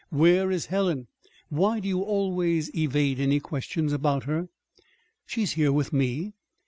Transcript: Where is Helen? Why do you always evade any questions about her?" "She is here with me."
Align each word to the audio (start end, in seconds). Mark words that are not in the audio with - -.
Where 0.09 0.49
is 0.49 0.65
Helen? 0.65 1.05
Why 1.49 1.79
do 1.79 1.87
you 1.87 2.01
always 2.01 2.73
evade 2.75 3.19
any 3.19 3.39
questions 3.39 3.93
about 3.93 4.23
her?" 4.23 4.47
"She 5.27 5.43
is 5.43 5.51
here 5.51 5.71
with 5.71 5.93
me." 5.93 6.33